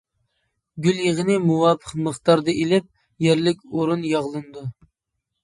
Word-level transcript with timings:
گۈل 0.85 1.01
يېغىنى 1.03 1.35
مۇۋاپىق 1.49 1.93
مىقدارىدا 2.07 2.57
ئىلىپ، 2.63 2.89
يەرلىك 3.27 3.63
ئورۇن 3.69 4.09
ياغلىنىدۇ. 4.15 4.67